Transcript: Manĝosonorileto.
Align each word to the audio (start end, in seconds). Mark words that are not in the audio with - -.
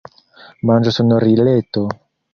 Manĝosonorileto. 0.69 1.85